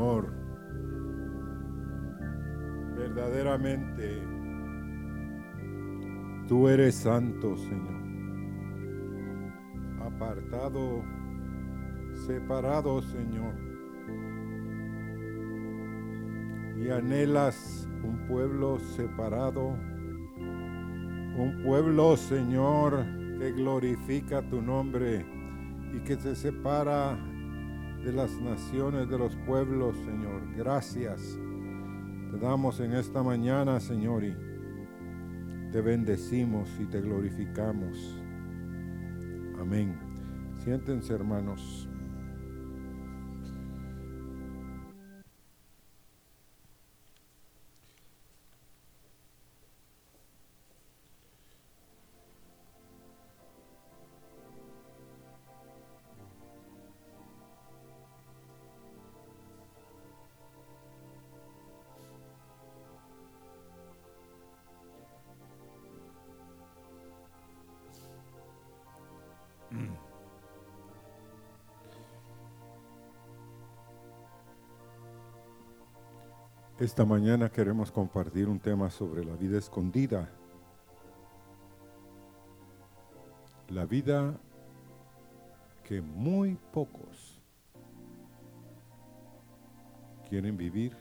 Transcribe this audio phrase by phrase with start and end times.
[0.00, 0.32] Señor,
[2.96, 4.22] verdaderamente
[6.48, 8.00] tú eres santo, Señor.
[10.00, 11.04] Apartado,
[12.26, 13.54] separado, Señor.
[16.78, 19.76] Y anhelas un pueblo separado,
[21.36, 23.04] un pueblo, Señor,
[23.38, 25.26] que glorifica tu nombre
[25.92, 27.18] y que se separa
[28.04, 30.42] de las naciones, de los pueblos, Señor.
[30.56, 31.38] Gracias.
[32.30, 34.36] Te damos en esta mañana, Señor, y
[35.70, 38.22] te bendecimos y te glorificamos.
[39.58, 39.98] Amén.
[40.58, 41.89] Siéntense, hermanos.
[76.80, 80.30] Esta mañana queremos compartir un tema sobre la vida escondida.
[83.68, 84.40] La vida
[85.84, 87.38] que muy pocos
[90.26, 90.96] quieren vivir,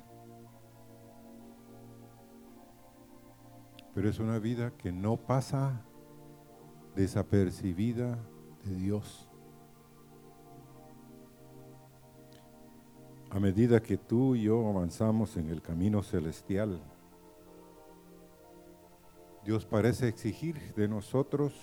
[3.96, 5.82] pero es una vida que no pasa
[6.94, 8.20] desapercibida
[8.66, 9.29] de Dios.
[13.32, 16.82] A medida que tú y yo avanzamos en el camino celestial,
[19.46, 21.54] Dios parece exigir de nosotros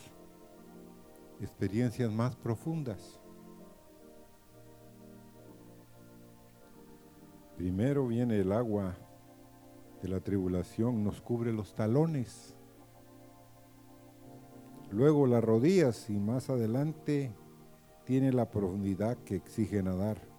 [1.40, 3.20] experiencias más profundas.
[7.56, 8.96] Primero viene el agua
[10.02, 12.54] de la tribulación, nos cubre los talones.
[14.92, 17.34] Luego las rodillas y más adelante
[18.04, 20.35] tiene la profundidad que exige nadar.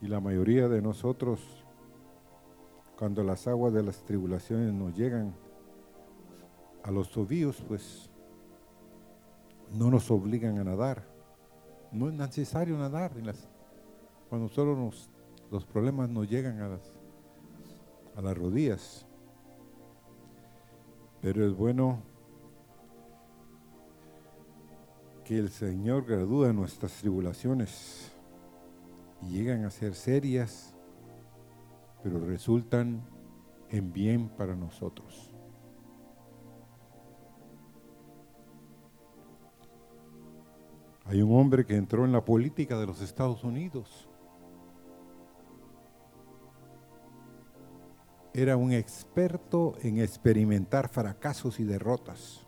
[0.00, 1.40] Y la mayoría de nosotros,
[2.96, 5.34] cuando las aguas de las tribulaciones nos llegan
[6.84, 8.08] a los tobillos, pues
[9.72, 11.04] no nos obligan a nadar.
[11.90, 13.12] No es necesario nadar
[14.28, 14.90] cuando solo
[15.50, 16.92] los problemas nos llegan a las,
[18.14, 19.06] a las rodillas.
[21.20, 22.02] Pero es bueno
[25.24, 28.12] que el Señor gradúe nuestras tribulaciones
[29.22, 30.74] llegan a ser serias,
[32.02, 33.02] pero resultan
[33.70, 35.30] en bien para nosotros.
[41.04, 44.08] Hay un hombre que entró en la política de los Estados Unidos.
[48.34, 52.46] Era un experto en experimentar fracasos y derrotas.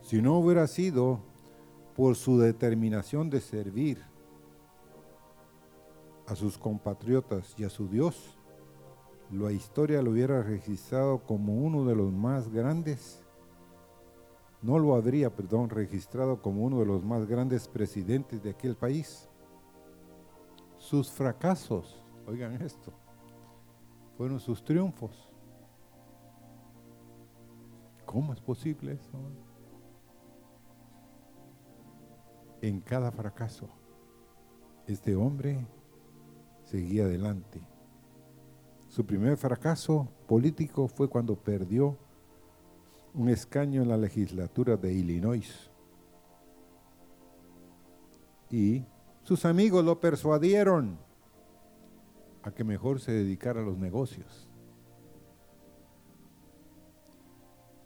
[0.00, 1.20] Si no hubiera sido
[1.94, 4.09] por su determinación de servir
[6.30, 8.38] a sus compatriotas y a su Dios,
[9.32, 13.20] la historia lo hubiera registrado como uno de los más grandes,
[14.62, 19.28] no lo habría, perdón, registrado como uno de los más grandes presidentes de aquel país.
[20.78, 22.92] Sus fracasos, oigan esto,
[24.16, 25.28] fueron sus triunfos.
[28.06, 29.18] ¿Cómo es posible eso?
[32.60, 33.68] En cada fracaso,
[34.86, 35.66] este hombre
[36.70, 37.60] seguía adelante.
[38.88, 41.98] Su primer fracaso político fue cuando perdió
[43.12, 45.68] un escaño en la legislatura de Illinois.
[48.50, 48.84] Y
[49.24, 50.96] sus amigos lo persuadieron
[52.42, 54.48] a que mejor se dedicara a los negocios.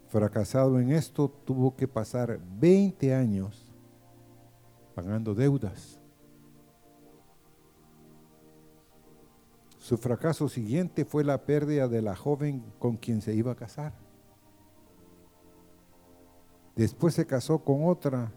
[0.09, 3.73] Fracasado en esto, tuvo que pasar 20 años
[4.93, 5.99] pagando deudas
[9.85, 13.93] Su fracaso siguiente fue la pérdida de la joven con quien se iba a casar.
[16.75, 18.33] Después se casó con otra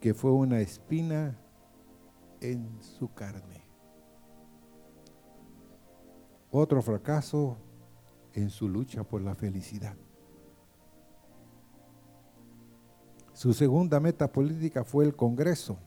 [0.00, 1.40] que fue una espina
[2.42, 3.64] en su carne.
[6.50, 7.56] Otro fracaso
[8.34, 9.96] en su lucha por la felicidad.
[13.32, 15.78] Su segunda meta política fue el Congreso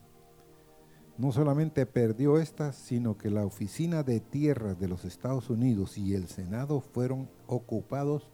[1.16, 6.14] no solamente perdió esta, sino que la Oficina de Tierras de los Estados Unidos y
[6.14, 8.30] el Senado fueron ocupados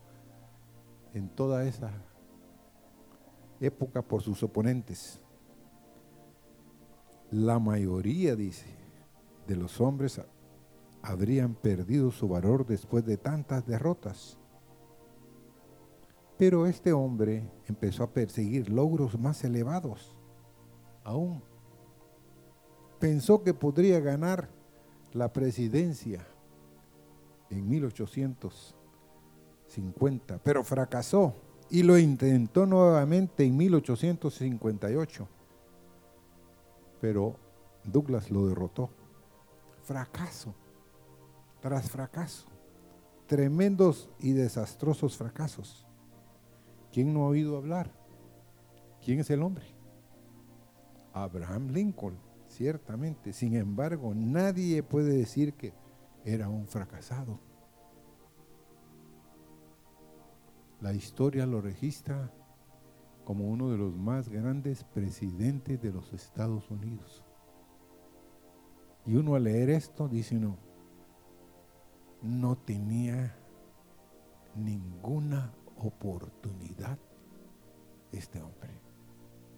[1.13, 1.91] en toda esa
[3.61, 5.21] época por sus oponentes.
[7.31, 8.67] la mayoría, dice,
[9.47, 10.21] de los hombres
[11.03, 14.37] habrían perdido su valor después de tantas derrotas.
[16.37, 20.17] Pero este hombre empezó a perseguir logros más elevados
[21.05, 21.50] aún.
[23.01, 24.49] Pensó que podría ganar
[25.13, 26.25] la presidencia
[27.51, 31.35] en 1850, pero fracasó
[31.69, 35.27] y lo intentó nuevamente en 1858.
[37.01, 37.35] Pero
[37.85, 38.91] Douglas lo derrotó.
[39.83, 40.55] Fracaso
[41.61, 42.47] tras fracaso.
[43.27, 45.87] Tremendos y desastrosos fracasos.
[46.93, 47.93] ¿Quién no ha oído hablar?
[49.05, 49.65] ¿Quién es el hombre?
[51.13, 52.19] Abraham Lincoln,
[52.51, 53.33] ciertamente.
[53.33, 55.73] Sin embargo, nadie puede decir que
[56.25, 57.41] era un fracasado.
[60.81, 62.33] La historia lo registra
[63.25, 67.25] como uno de los más grandes presidentes de los Estados Unidos.
[69.07, 70.57] Y uno al leer esto dice, no,
[72.23, 73.37] no tenía
[74.55, 76.99] ninguna oportunidad
[78.13, 78.71] este hombre.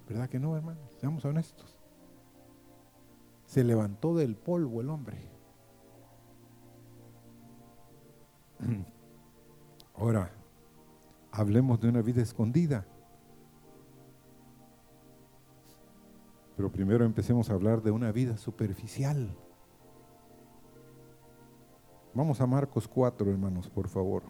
[0.09, 0.81] ¿Verdad que no, hermano?
[1.01, 1.82] Seamos honestos.
[3.53, 5.19] Se levantó del polvo el hombre.
[9.95, 10.33] Ahora,
[11.31, 12.87] hablemos de una vida escondida.
[16.57, 19.37] Pero primero empecemos a hablar de una vida superficial.
[22.15, 24.23] Vamos a Marcos 4, hermanos, por favor.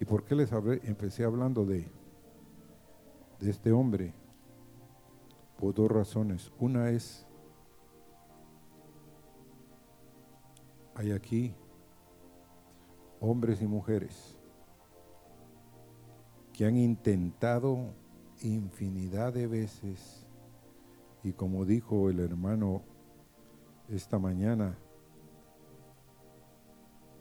[0.00, 0.80] ¿Y por qué les hablé?
[0.82, 2.01] empecé hablando de,
[3.42, 4.14] de este hombre?
[5.58, 6.52] Por dos razones.
[6.58, 7.26] Una es,
[10.94, 11.54] hay aquí
[13.20, 14.38] hombres y mujeres
[16.52, 17.94] que han intentado
[18.40, 20.26] infinidad de veces
[21.22, 22.82] y como dijo el hermano
[23.88, 24.76] esta mañana,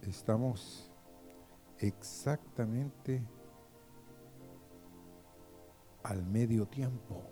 [0.02, 0.92] estamos
[1.78, 3.24] exactamente
[6.04, 7.24] al medio tiempo.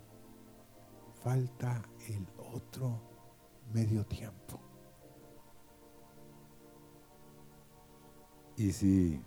[1.24, 3.01] Falta el otro
[3.74, 4.60] medio tiempo.
[8.56, 9.24] Y si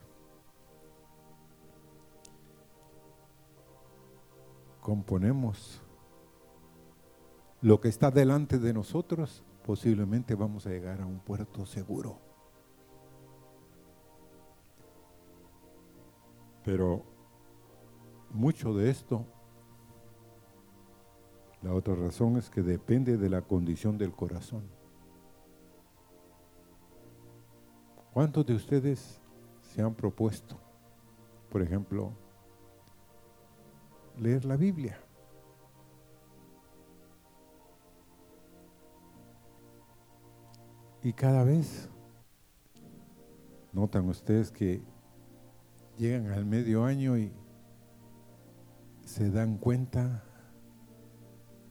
[4.80, 5.80] componemos
[7.62, 12.18] lo que está delante de nosotros, posiblemente vamos a llegar a un puerto seguro.
[16.64, 17.11] Pero
[18.32, 19.26] mucho de esto,
[21.62, 24.64] la otra razón es que depende de la condición del corazón.
[28.12, 29.20] ¿Cuántos de ustedes
[29.62, 30.58] se han propuesto,
[31.50, 32.12] por ejemplo,
[34.18, 34.98] leer la Biblia?
[41.02, 41.88] Y cada vez
[43.72, 44.82] notan ustedes que
[45.96, 47.32] llegan al medio año y
[49.12, 50.24] se dan cuenta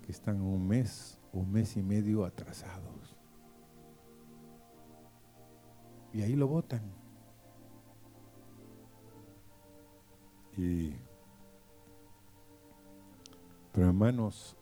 [0.05, 3.15] que están un mes un mes y medio atrasados.
[6.13, 6.81] Y ahí lo votan.
[10.57, 10.93] Y,
[13.71, 14.57] pero hermanos,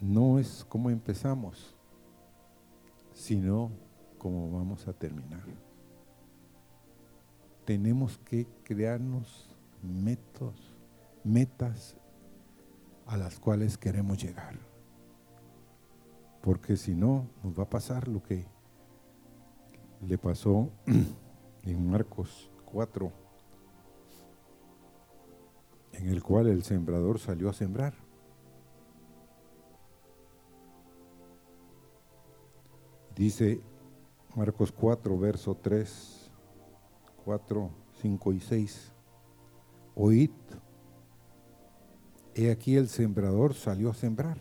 [0.00, 1.76] no es como empezamos,
[3.12, 3.72] sino
[4.18, 5.42] como vamos a terminar.
[7.64, 9.48] Tenemos que crearnos
[9.82, 10.74] métodos,
[11.24, 11.96] metas
[13.06, 14.54] a las cuales queremos llegar.
[16.42, 18.46] Porque si no, nos va a pasar lo que
[20.06, 20.70] le pasó
[21.62, 23.12] en Marcos 4,
[25.92, 27.94] en el cual el sembrador salió a sembrar.
[33.14, 33.60] Dice
[34.34, 36.19] Marcos 4, verso 3,
[37.24, 38.92] 4, 5 y 6.
[39.94, 40.30] Oíd,
[42.34, 44.38] he aquí el sembrador salió a sembrar.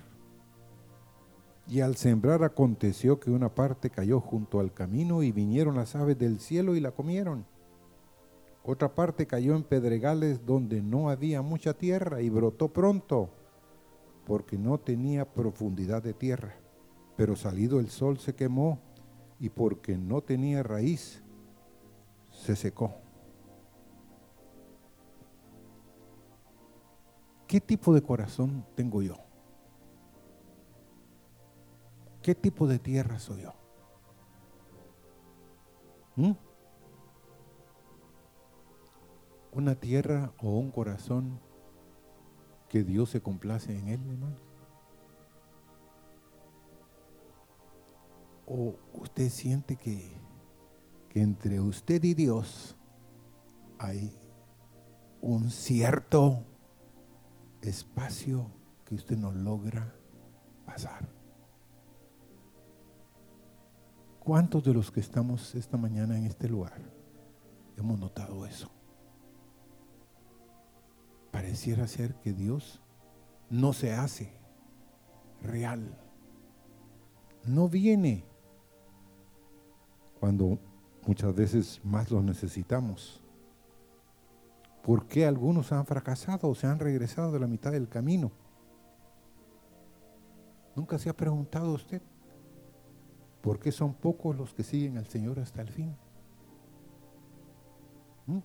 [1.68, 6.18] Y al sembrar aconteció que una parte cayó junto al camino y vinieron las aves
[6.18, 7.46] del cielo y la comieron.
[8.64, 13.30] Otra parte cayó en pedregales donde no había mucha tierra y brotó pronto,
[14.26, 16.56] porque no tenía profundidad de tierra
[17.20, 18.80] pero salido el sol se quemó
[19.42, 21.22] y porque no tenía raíz,
[22.40, 22.94] se secó.
[27.48, 29.16] ¿Qué tipo de corazón tengo yo?
[32.22, 33.54] ¿Qué tipo de tierra soy yo?
[36.16, 36.32] ¿Mm?
[39.52, 41.40] una tierra o un corazón
[42.70, 44.36] que Dios se complace en él, hermano?
[48.46, 50.12] ¿O usted siente que,
[51.10, 52.76] que entre usted y Dios
[53.78, 54.14] hay
[55.22, 56.46] un cierto
[57.62, 58.52] espacio
[58.86, 59.94] que usted no logra
[60.66, 61.10] pasar?
[64.20, 66.80] ¿Cuántos de los que estamos esta mañana en este lugar
[67.78, 68.70] hemos notado eso?
[71.32, 72.82] Pareciera ser que Dios
[73.50, 74.32] no se hace
[75.42, 75.98] real.
[77.46, 78.24] No viene
[80.20, 80.60] cuando
[81.06, 83.22] muchas veces más lo necesitamos.
[84.84, 88.32] ¿Por qué algunos han fracasado o se han regresado de la mitad del camino?
[90.76, 92.02] ¿Nunca se ha preguntado usted?
[93.42, 95.96] ¿Por qué son pocos los que siguen al Señor hasta el fin?
[98.26, 98.40] ¿Mm?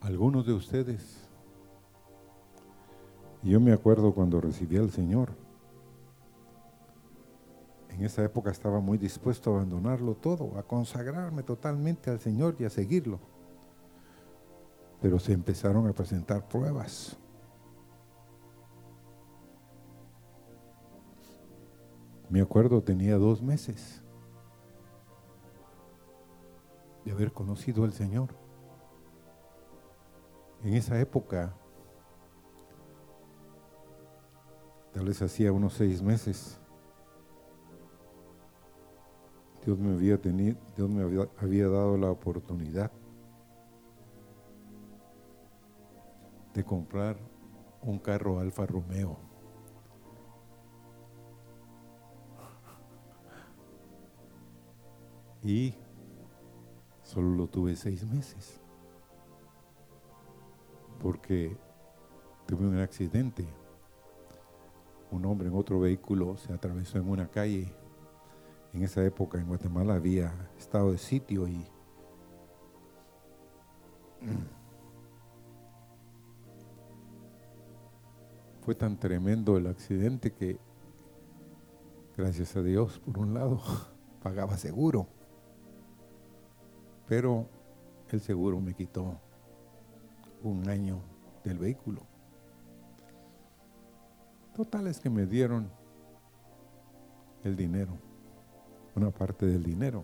[0.00, 1.25] Algunos de ustedes,
[3.50, 5.30] yo me acuerdo cuando recibí al Señor,
[7.90, 12.64] en esa época estaba muy dispuesto a abandonarlo todo, a consagrarme totalmente al Señor y
[12.64, 13.18] a seguirlo
[15.00, 17.16] pero se empezaron a presentar pruebas.
[22.28, 24.02] Me acuerdo, tenía dos meses
[27.04, 28.30] de haber conocido al Señor.
[30.64, 31.54] En esa época,
[34.96, 36.58] tal vez hacía unos seis meses,
[39.62, 42.90] Dios me había, tenido, Dios me había, había dado la oportunidad
[46.54, 47.18] de comprar
[47.82, 49.18] un carro Alfa Romeo.
[55.42, 55.74] Y
[57.02, 58.62] solo lo tuve seis meses.
[61.02, 61.54] Porque
[62.46, 63.46] tuve un accidente.
[65.10, 67.72] Un hombre en otro vehículo se atravesó en una calle.
[68.72, 71.64] En esa época en Guatemala había estado de sitio y
[78.60, 80.58] fue tan tremendo el accidente que,
[82.16, 83.60] gracias a Dios, por un lado,
[84.22, 85.06] pagaba seguro.
[87.06, 87.48] Pero
[88.10, 89.20] el seguro me quitó
[90.42, 91.00] un año
[91.44, 92.15] del vehículo.
[94.56, 95.70] Total es que me dieron
[97.44, 97.92] el dinero,
[98.94, 100.02] una parte del dinero.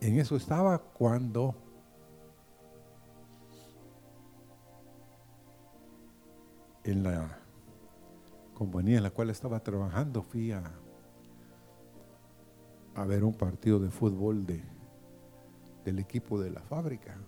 [0.00, 1.56] En eso estaba cuando
[6.84, 7.36] en la
[8.54, 10.62] compañía en la cual estaba trabajando, fui a,
[12.94, 14.62] a ver un partido de fútbol de,
[15.84, 17.18] del equipo de la fábrica,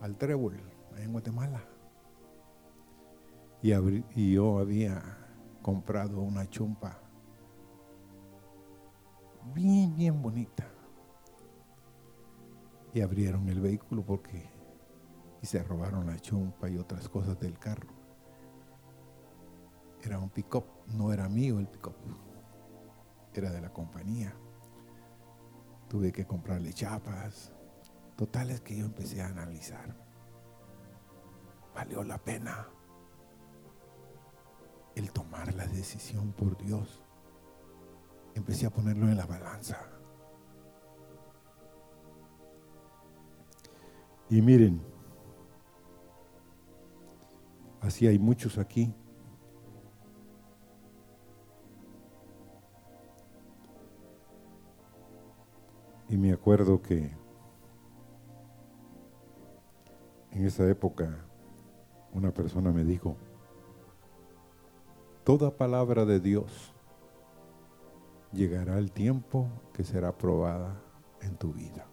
[0.00, 0.60] al Trébol,
[0.96, 1.62] en Guatemala.
[3.62, 5.02] Y, yo había
[5.62, 6.98] comprado una chumpa
[9.54, 10.66] bien, bien bonita.
[12.92, 14.48] Y abrieron el vehículo porque
[15.42, 17.88] y se robaron la chumpa y otras cosas del carro.
[20.02, 21.94] Era un pick-up, no era mío el pick-up,
[23.34, 24.34] era de la compañía.
[25.88, 27.52] Tuve que comprarle chapas.
[28.20, 29.96] Total es que yo empecé a analizar.
[31.74, 32.68] Valió la pena
[34.94, 37.02] el tomar la decisión por Dios.
[38.34, 39.88] Empecé a ponerlo en la balanza.
[44.28, 44.84] Y miren,
[47.80, 48.92] Así hay muchos aquí.
[56.10, 57.19] Y me acuerdo que
[60.40, 61.22] en esa época
[62.14, 63.14] una persona me dijo,
[65.22, 66.72] toda palabra de Dios
[68.32, 70.80] llegará el tiempo que será probada
[71.20, 71.86] en tu vida.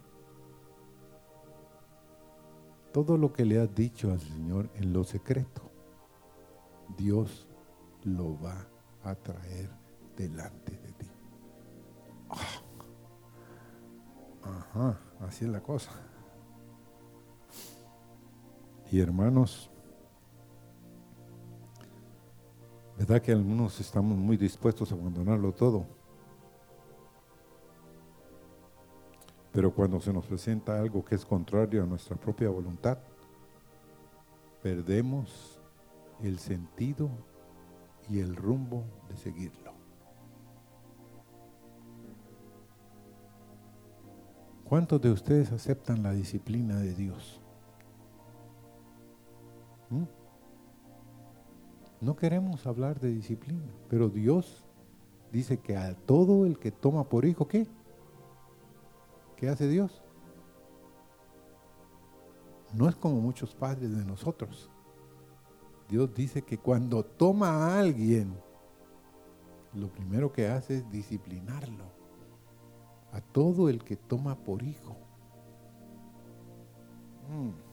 [2.93, 5.69] Todo lo que le has dicho al Señor en lo secreto,
[6.97, 7.49] Dios
[8.05, 8.65] lo va
[9.03, 9.69] a traer
[10.15, 11.11] delante de ti.
[12.29, 12.63] Ah.
[14.43, 15.91] Ajá, así es la cosa.
[18.89, 19.69] Y hermanos,
[22.97, 25.85] ¿verdad que algunos estamos muy dispuestos a abandonarlo todo?
[29.51, 32.97] Pero cuando se nos presenta algo que es contrario a nuestra propia voluntad,
[34.63, 35.59] perdemos
[36.23, 37.09] el sentido
[38.09, 39.73] y el rumbo de seguirlo.
[44.63, 47.41] ¿Cuántos de ustedes aceptan la disciplina de Dios?
[49.89, 50.03] ¿Mm?
[51.99, 54.65] No queremos hablar de disciplina, pero Dios
[55.31, 57.67] dice que a todo el que toma por hijo, ¿qué?
[59.35, 60.03] ¿Qué hace Dios?
[62.73, 64.69] No es como muchos padres de nosotros.
[65.89, 68.35] Dios dice que cuando toma a alguien,
[69.73, 71.85] lo primero que hace es disciplinarlo.
[73.11, 74.97] A todo el que toma por hijo.
[77.29, 77.66] Mm.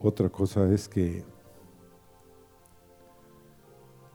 [0.00, 1.24] Otra cosa es que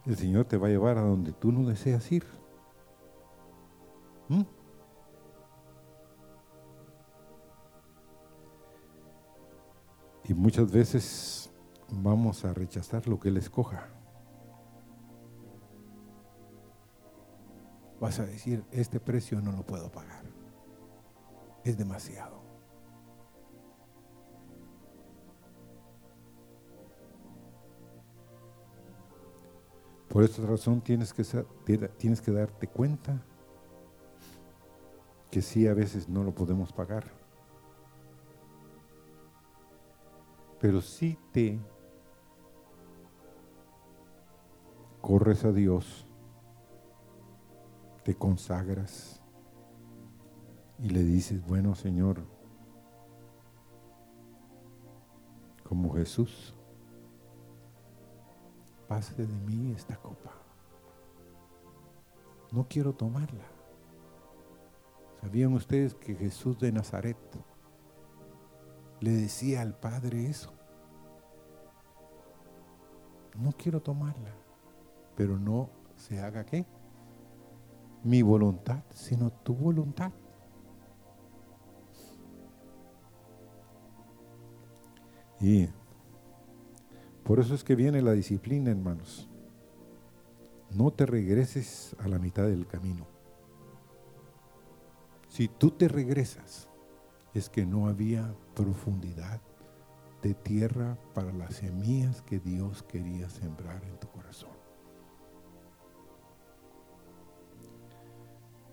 [0.06, 2.24] el Señor te va a llevar a donde tú no deseas ir.
[4.28, 4.42] ¿Mm?
[10.26, 11.50] Y muchas veces
[11.90, 13.88] vamos a rechazar lo que Él escoja.
[18.00, 20.24] Vas a decir, este precio no lo puedo pagar.
[21.62, 22.43] Es demasiado.
[30.14, 31.24] Por esta razón tienes que,
[31.98, 33.20] tienes que darte cuenta
[35.28, 37.10] que sí a veces no lo podemos pagar.
[40.60, 41.58] Pero si te
[45.00, 46.06] corres a Dios,
[48.04, 49.20] te consagras
[50.78, 52.24] y le dices, bueno Señor,
[55.64, 56.54] como Jesús,
[58.88, 60.32] pase de mí esta copa.
[62.52, 63.44] No quiero tomarla.
[65.20, 67.16] ¿Sabían ustedes que Jesús de Nazaret
[69.00, 70.52] le decía al Padre eso?
[73.36, 74.32] No quiero tomarla,
[75.16, 76.66] pero no se haga qué?
[78.02, 80.12] Mi voluntad, sino tu voluntad.
[85.40, 85.68] Y
[87.24, 89.28] por eso es que viene la disciplina, hermanos.
[90.70, 93.06] No te regreses a la mitad del camino.
[95.28, 96.68] Si tú te regresas,
[97.32, 99.40] es que no había profundidad
[100.22, 104.50] de tierra para las semillas que Dios quería sembrar en tu corazón.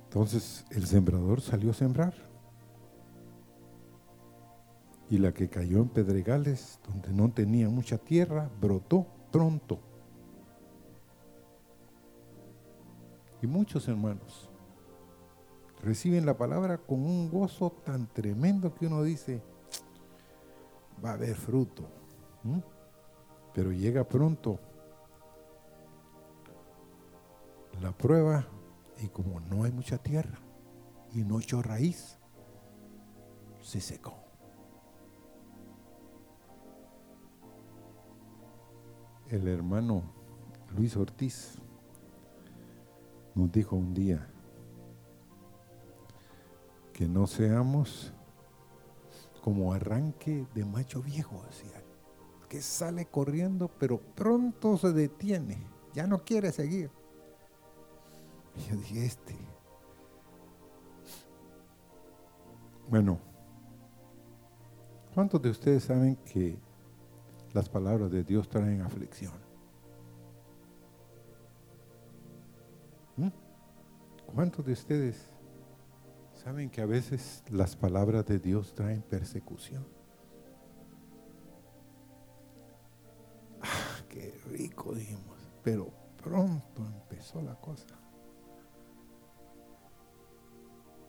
[0.04, 2.31] Entonces el sembrador salió a sembrar
[5.12, 9.78] y la que cayó en pedregales, donde no tenía mucha tierra, brotó pronto.
[13.42, 14.50] Y muchos hermanos
[15.84, 19.44] reciben la palabra con un gozo tan tremendo que uno dice,
[21.04, 21.90] va a haber fruto.
[23.54, 24.62] Pero llega pronto
[27.82, 28.48] la prueba
[29.04, 30.40] y como no hay mucha tierra
[31.12, 32.18] y no echó raíz,
[33.60, 34.31] se secó.
[39.32, 40.04] El hermano
[40.76, 41.54] Luis Ortiz
[43.34, 44.28] nos dijo un día
[46.92, 48.14] que no seamos
[49.42, 51.82] como arranque de macho viejo, decía,
[52.50, 56.92] que sale corriendo pero pronto se detiene, ya no quiere seguir.
[58.70, 59.36] Yo dije, este.
[62.90, 63.18] Bueno,
[65.14, 66.60] ¿cuántos de ustedes saben que
[67.54, 69.34] las palabras de Dios traen aflicción.
[73.18, 73.30] ¿Mm?
[74.34, 75.30] ¿Cuántos de ustedes
[76.34, 79.86] saben que a veces las palabras de Dios traen persecución?
[83.62, 85.90] Ah, qué rico dijimos, pero
[86.22, 87.88] pronto empezó la cosa.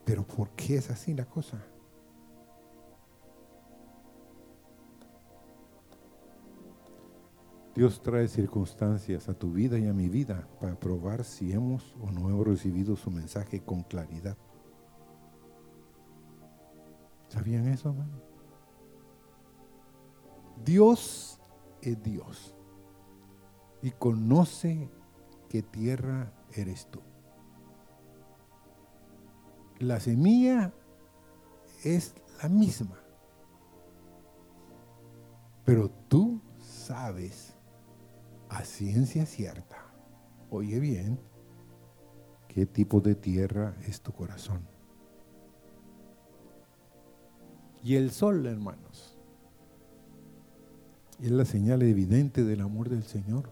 [0.05, 1.63] Pero ¿por qué es así la cosa?
[7.75, 12.11] Dios trae circunstancias a tu vida y a mi vida para probar si hemos o
[12.11, 14.37] no hemos recibido su mensaje con claridad.
[17.29, 18.21] ¿Sabían eso, hermano?
[20.63, 21.41] Dios
[21.81, 22.55] es Dios
[23.81, 24.91] y conoce
[25.49, 27.01] qué tierra eres tú.
[29.79, 30.75] La semilla
[31.85, 33.03] es la misma,
[35.65, 37.57] pero tú sabes
[38.53, 39.79] a ciencia cierta,
[40.51, 41.19] oye bien,
[42.49, 44.61] qué tipo de tierra es tu corazón.
[47.83, 49.19] Y el sol, hermanos,
[51.19, 53.49] es la señal evidente del amor del Señor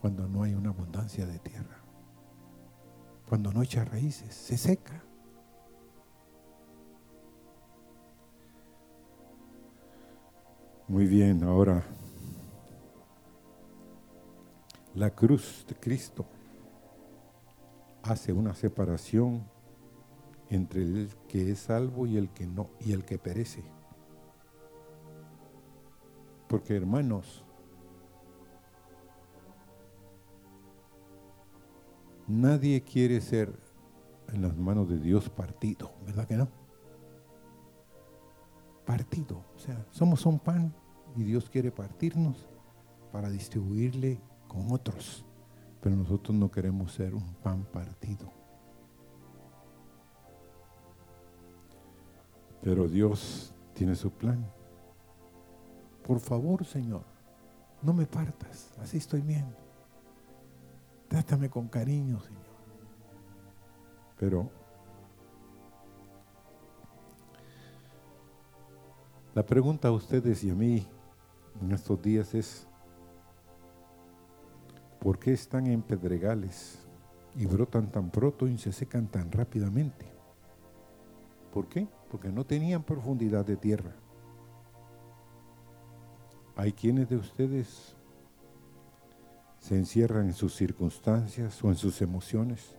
[0.00, 1.78] cuando no hay una abundancia de tierra.
[3.28, 5.04] Cuando no echa raíces, se seca.
[10.88, 11.84] Muy bien, ahora
[14.98, 16.26] la cruz de Cristo
[18.02, 19.48] hace una separación
[20.50, 23.62] entre el que es salvo y el que no y el que perece.
[26.48, 27.44] Porque hermanos,
[32.26, 33.56] nadie quiere ser
[34.32, 36.48] en las manos de Dios partido, ¿verdad que no?
[38.84, 40.74] Partido, o sea, somos un pan
[41.14, 42.48] y Dios quiere partirnos
[43.12, 45.24] para distribuirle con otros,
[45.80, 48.32] pero nosotros no queremos ser un pan partido.
[52.62, 54.44] Pero Dios tiene su plan.
[56.02, 57.04] Por favor, Señor,
[57.82, 59.54] no me partas, así estoy bien.
[61.08, 62.42] Trátame con cariño, Señor.
[64.18, 64.50] Pero
[69.34, 70.86] la pregunta a ustedes y a mí
[71.60, 72.67] en estos días es,
[75.00, 76.86] ¿por qué están en pedregales
[77.36, 80.06] y brotan tan pronto y se secan tan rápidamente?
[81.52, 81.86] ¿Por qué?
[82.10, 83.92] Porque no tenían profundidad de tierra.
[86.56, 87.96] Hay quienes de ustedes
[89.60, 92.74] se encierran en sus circunstancias o en sus emociones.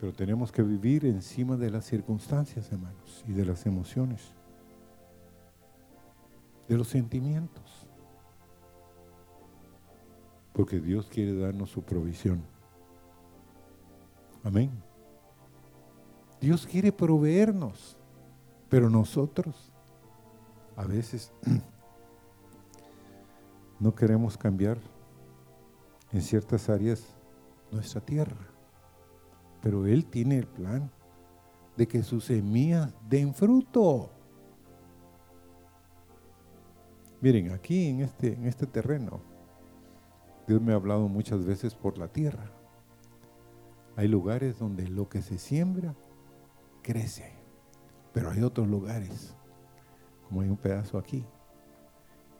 [0.00, 4.34] Pero tenemos que vivir encima de las circunstancias, hermanos, y de las emociones,
[6.68, 7.86] de los sentimientos.
[10.52, 12.42] Porque Dios quiere darnos su provisión.
[14.42, 14.70] Amén.
[16.40, 17.96] Dios quiere proveernos.
[18.68, 19.72] Pero nosotros
[20.76, 21.32] a veces
[23.80, 24.78] no queremos cambiar
[26.12, 27.04] en ciertas áreas
[27.70, 28.36] nuestra tierra.
[29.62, 30.90] Pero Él tiene el plan
[31.76, 34.10] de que sus semillas den fruto.
[37.20, 39.20] Miren, aquí en este, en este terreno,
[40.46, 42.50] Dios me ha hablado muchas veces por la tierra.
[43.96, 45.94] Hay lugares donde lo que se siembra
[46.82, 47.32] crece.
[48.12, 49.34] Pero hay otros lugares,
[50.26, 51.24] como hay un pedazo aquí,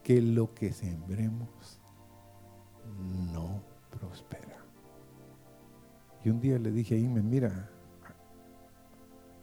[0.03, 1.81] que lo que sembremos
[3.33, 4.65] no prospera.
[6.25, 7.71] Y un día le dije a Inmen, mira,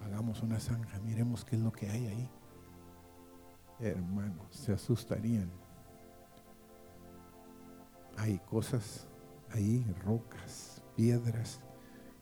[0.02, 2.30] hagamos una zanja, miremos qué es lo que hay ahí.
[3.84, 5.52] Hermanos, se asustarían.
[8.18, 9.08] Hay cosas
[9.52, 11.62] ahí, rocas, piedras,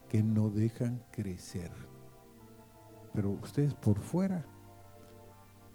[0.08, 1.70] que no dejan crecer
[3.12, 4.44] pero ustedes por fuera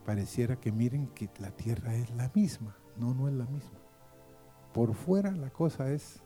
[0.05, 2.75] pareciera que miren que la tierra es la misma.
[2.97, 3.77] No, no es la misma.
[4.73, 6.21] Por fuera la cosa es,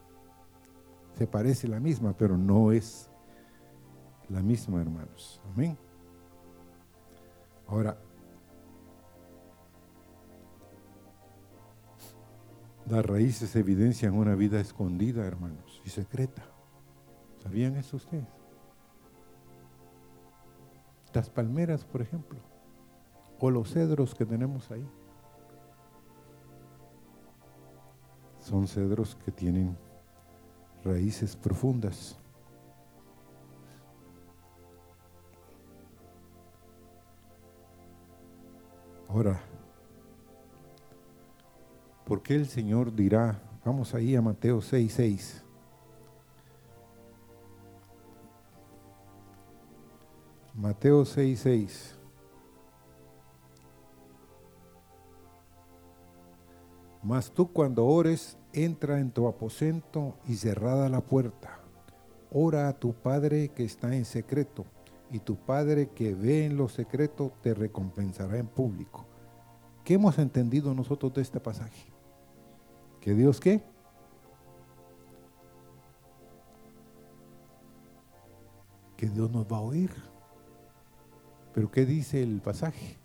[1.14, 3.10] se parece la misma, pero no es
[4.30, 5.42] la misma, hermanos.
[5.52, 5.78] Amén.
[7.68, 7.98] Ahora,
[12.92, 16.44] las raíces evidencian una vida escondida, hermanos, y secreta.
[17.42, 18.28] ¿Sabían eso ustedes?
[21.14, 22.38] Las palmeras, por ejemplo,
[23.40, 24.86] o los cedros que tenemos ahí.
[28.40, 29.78] Son cedros que tienen
[30.84, 32.20] raíces profundas.
[39.08, 39.42] Ahora,
[42.06, 44.90] ¿por qué el Señor dirá, vamos ahí a Mateo 6:6?
[44.90, 45.44] 6,
[50.54, 51.38] Mateo 6:6.
[51.38, 52.02] 6.
[57.04, 61.60] Mas tú cuando ores, entra en tu aposento y cerrada la puerta.
[62.32, 64.66] Ora a tu Padre que está en secreto,
[65.10, 69.06] y tu Padre que ve en lo secreto te recompensará en público.
[69.84, 71.91] ¿Qué hemos entendido nosotros de este pasaje?
[73.02, 73.64] ¿Que Dios qué?
[78.96, 79.92] Que Dios nos va a oír.
[81.52, 82.98] Pero ¿qué dice el pasaje?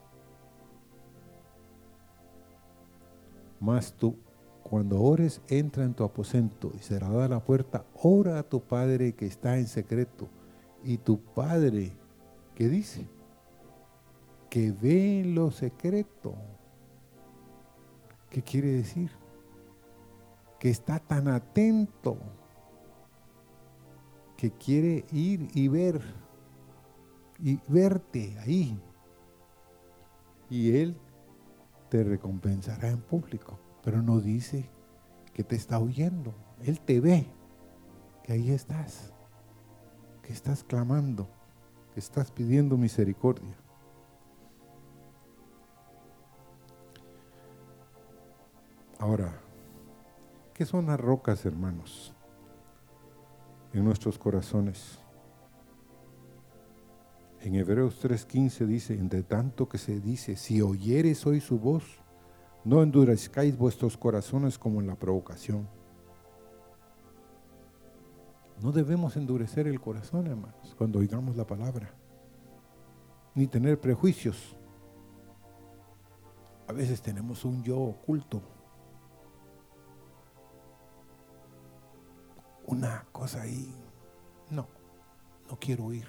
[3.59, 4.17] Mas tú,
[4.63, 9.25] cuando ores, entra en tu aposento y cerrada la puerta, ora a tu Padre que
[9.25, 10.29] está en secreto.
[10.85, 11.97] Y tu Padre,
[12.55, 13.09] ¿qué dice?
[14.51, 16.35] Que ve en lo secreto.
[18.29, 19.11] ¿Qué quiere decir?
[20.67, 22.19] Que está tan atento
[24.37, 26.03] que quiere ir y ver
[27.39, 28.77] y verte ahí.
[30.51, 30.97] Y Él
[31.89, 34.69] te recompensará en público, pero no dice
[35.33, 36.35] que te está oyendo.
[36.65, 37.29] Él te ve,
[38.25, 39.13] que ahí estás,
[40.21, 41.29] que estás clamando,
[41.95, 43.57] que estás pidiendo misericordia.
[48.99, 49.46] Ahora,
[50.57, 52.15] ¿qué son las rocas, hermanos,
[53.75, 54.99] en nuestros corazones?
[57.43, 61.85] En Hebreos 3:15 dice, entre tanto que se dice, si oyeres hoy su voz,
[62.65, 65.69] no endurezcáis vuestros corazones como en la provocación.
[68.63, 71.95] No debemos endurecer el corazón, hermanos, cuando oigamos la palabra,
[73.35, 74.57] ni tener prejuicios.
[76.67, 78.56] A veces tenemos un yo oculto,
[82.67, 83.73] una cosa ahí.
[84.51, 84.67] No,
[85.49, 86.07] no quiero oír.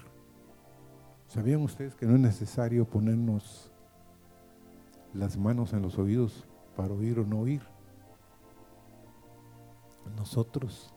[1.28, 3.70] ¿Sabían ustedes que no es necesario ponernos
[5.14, 7.62] las manos en los oídos para oír o no oír?
[10.16, 10.94] Nosotros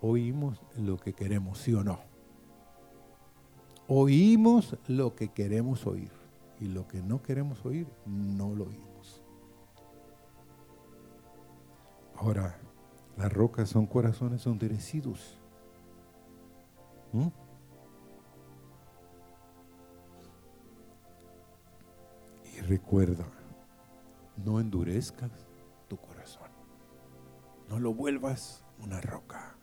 [0.00, 2.00] oímos lo que queremos, sí o no.
[3.86, 6.10] Oímos lo que queremos oír
[6.60, 9.22] y lo que no queremos oír, no lo oímos.
[12.16, 12.58] Ahora,
[13.18, 15.36] las rocas son corazones endurecidos.
[17.12, 17.28] ¿Mm?
[22.68, 23.24] recuerda,
[24.44, 25.30] no endurezcas
[25.88, 26.48] tu corazón.
[27.70, 29.56] No lo vuelvas una roca.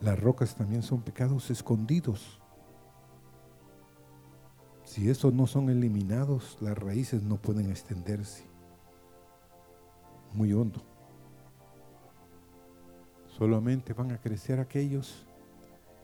[0.00, 2.40] Las rocas también son pecados escondidos.
[4.82, 8.51] Si esos no son eliminados, las raíces no pueden extenderse
[10.34, 10.82] muy hondo.
[13.26, 15.26] Solamente van a crecer aquellos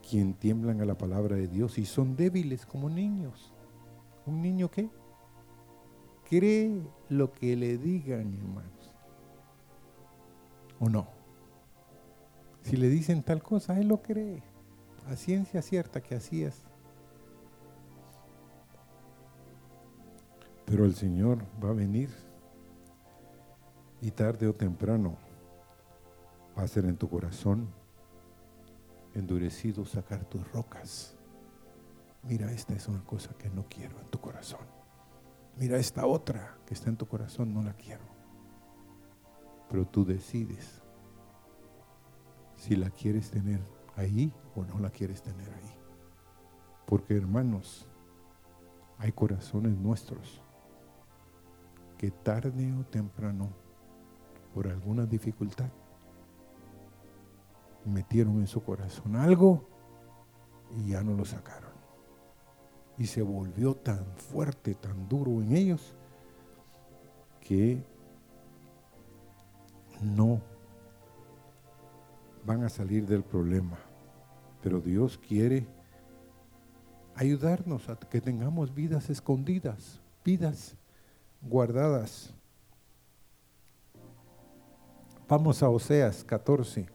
[0.08, 3.52] quien tiemblan a la palabra de Dios y son débiles como niños.
[4.26, 4.88] ¿Un niño qué?
[6.28, 8.94] Cree lo que le digan, hermanos.
[10.80, 11.08] ¿O no?
[12.62, 14.42] Si le dicen tal cosa, él lo cree.
[15.08, 16.62] A ciencia cierta que así es.
[20.66, 22.10] Pero el Señor va a venir
[24.00, 25.16] y tarde o temprano
[26.56, 27.68] va a ser en tu corazón
[29.14, 31.18] endurecido sacar tus rocas
[32.28, 34.66] mira, esta es una cosa que no quiero en tu corazón.
[35.56, 38.04] Mira, esta otra que está en tu corazón no la quiero.
[39.68, 40.82] Pero tú decides
[42.56, 43.60] si la quieres tener
[43.96, 45.74] ahí o no la quieres tener ahí.
[46.86, 47.86] Porque hermanos,
[48.98, 50.42] hay corazones nuestros
[51.96, 53.50] que tarde o temprano,
[54.58, 55.68] por alguna dificultad,
[57.84, 59.68] metieron en su corazón algo
[60.76, 61.70] y ya no lo sacaron
[62.98, 65.94] y se volvió tan fuerte, tan duro en ellos,
[67.40, 67.80] que
[70.02, 70.40] no
[72.44, 73.78] van a salir del problema.
[74.60, 75.68] Pero Dios quiere
[77.14, 80.74] ayudarnos a que tengamos vidas escondidas, vidas
[81.42, 82.34] guardadas.
[85.28, 86.86] Vamos a Oseas 14.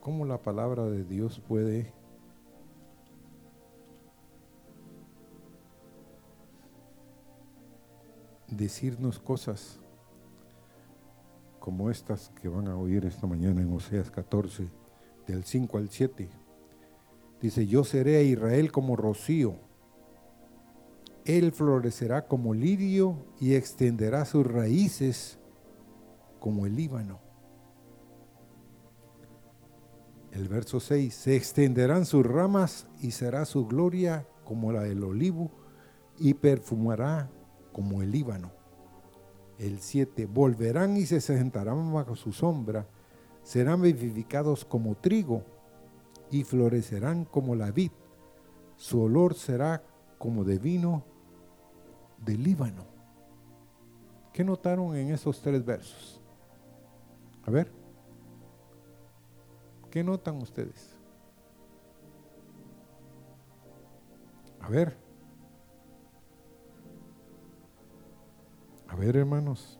[0.00, 1.92] ¿Cómo la palabra de Dios puede
[8.48, 9.80] decirnos cosas
[11.58, 14.68] como estas que van a oír esta mañana en Oseas 14,
[15.26, 16.28] del 5 al 7.
[17.40, 19.56] Dice, yo seré a Israel como rocío,
[21.24, 25.38] él florecerá como lirio y extenderá sus raíces
[26.40, 27.20] como el Líbano.
[30.32, 35.50] El verso 6, se extenderán sus ramas y será su gloria como la del olivo
[36.18, 37.30] y perfumará
[37.72, 38.50] como el Líbano.
[39.58, 42.88] El 7, volverán y se sentarán bajo su sombra,
[43.42, 45.44] serán vivificados como trigo
[46.30, 47.92] y florecerán como la vid.
[48.76, 49.84] Su olor será
[50.18, 51.04] como de vino
[52.24, 52.84] del Líbano.
[54.32, 56.20] ¿Qué notaron en esos tres versos?
[57.44, 57.70] A ver,
[59.90, 60.96] ¿qué notan ustedes?
[64.60, 64.96] A ver.
[68.88, 69.78] A ver, hermanos.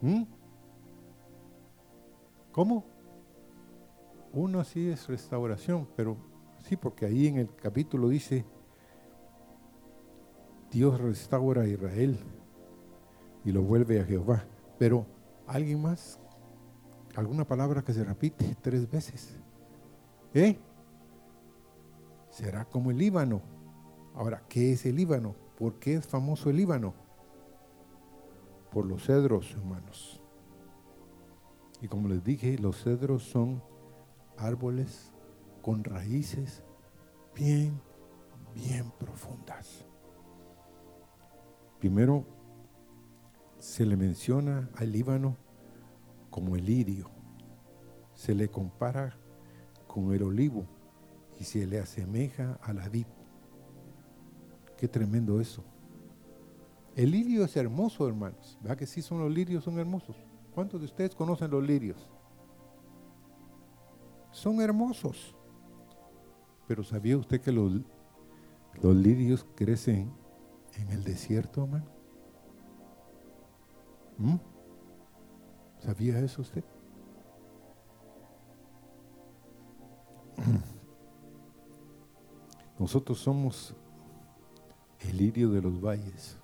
[0.00, 0.24] ¿Mm?
[2.50, 2.84] ¿Cómo?
[4.32, 6.16] Uno sí es restauración, pero
[6.64, 8.44] sí, porque ahí en el capítulo dice,
[10.72, 12.18] Dios restaura a Israel
[13.44, 14.44] y lo vuelve a Jehová.
[14.78, 15.06] Pero
[15.46, 16.18] alguien más
[17.14, 19.36] alguna palabra que se repite tres veces.
[20.32, 20.58] ¿Eh?
[22.30, 23.42] Será como el Líbano.
[24.14, 25.36] Ahora, ¿qué es el Líbano?
[25.58, 26.94] ¿Por qué es famoso el Líbano?
[28.70, 30.22] Por los cedros, hermanos.
[31.82, 33.62] Y como les dije, los cedros son
[34.38, 35.12] árboles
[35.60, 36.62] con raíces
[37.34, 37.78] bien,
[38.54, 39.84] bien profundas.
[41.82, 42.24] Primero
[43.58, 45.36] se le menciona al Líbano
[46.30, 47.10] como el lirio,
[48.14, 49.18] se le compara
[49.88, 50.64] con el olivo
[51.40, 53.06] y se le asemeja a la vid.
[54.76, 55.64] Qué tremendo eso.
[56.94, 58.56] El lirio es hermoso, hermanos.
[58.60, 60.14] ¿Verdad que sí son los lirios, son hermosos?
[60.54, 62.08] ¿Cuántos de ustedes conocen los lirios?
[64.30, 65.34] Son hermosos.
[66.68, 67.72] Pero ¿sabía usted que los,
[68.80, 70.21] los lirios crecen
[70.76, 71.86] en el desierto, hermano?
[74.18, 74.36] ¿Mm?
[75.78, 76.64] ¿Sabía eso usted?
[82.78, 83.74] Nosotros somos
[85.00, 86.38] el lirio de los valles,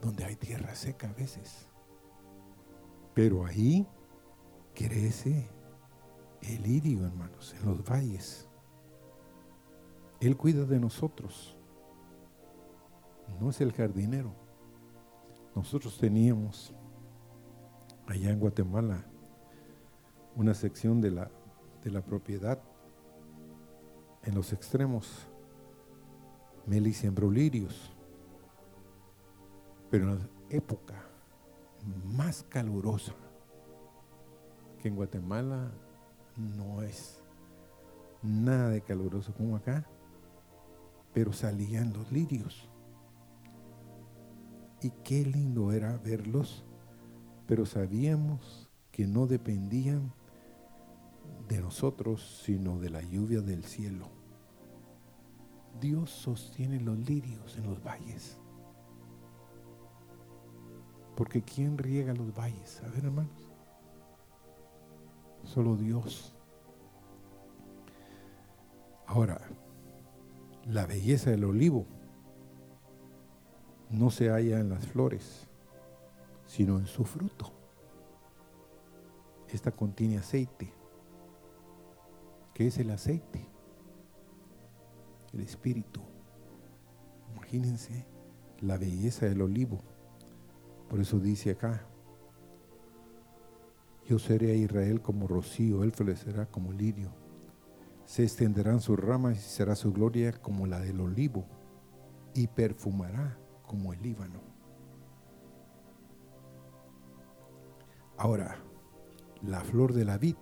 [0.00, 1.68] donde hay tierra seca a veces.
[3.14, 3.86] Pero ahí
[4.74, 5.48] crece
[6.42, 8.48] el lirio, hermanos, en los valles.
[10.26, 11.56] Él cuida de nosotros.
[13.40, 14.32] No es el jardinero.
[15.54, 16.74] Nosotros teníamos
[18.08, 19.06] allá en Guatemala
[20.34, 21.30] una sección de la,
[21.84, 22.60] de la propiedad
[24.24, 25.28] en los extremos.
[26.66, 27.92] Meli sembró lirios,
[29.92, 31.04] pero en la época
[32.04, 33.14] más calurosa
[34.82, 35.70] que en Guatemala
[36.36, 37.22] no es
[38.22, 39.86] nada de caluroso como acá,
[41.16, 42.68] pero salían los lirios.
[44.82, 46.66] Y qué lindo era verlos,
[47.46, 50.12] pero sabíamos que no dependían
[51.48, 54.10] de nosotros, sino de la lluvia del cielo.
[55.80, 58.36] Dios sostiene los lirios en los valles.
[61.16, 62.82] Porque ¿quién riega los valles?
[62.84, 63.50] A ver, hermanos.
[65.44, 66.36] Solo Dios.
[69.06, 69.40] Ahora,
[70.68, 71.86] la belleza del olivo
[73.90, 75.46] no se halla en las flores,
[76.46, 77.52] sino en su fruto.
[79.48, 80.72] Esta contiene aceite.
[82.52, 83.46] ¿Qué es el aceite?
[85.32, 86.00] El espíritu.
[87.32, 88.04] Imagínense
[88.60, 89.78] la belleza del olivo.
[90.88, 91.86] Por eso dice acá,
[94.04, 97.25] yo seré a Israel como rocío, él florecerá como lirio.
[98.06, 101.44] Se extenderán sus ramas y será su gloria como la del olivo,
[102.34, 104.40] y perfumará como el Líbano.
[108.16, 108.58] Ahora,
[109.42, 110.36] la flor de la vid.